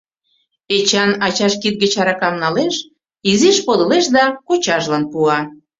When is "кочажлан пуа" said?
4.47-5.39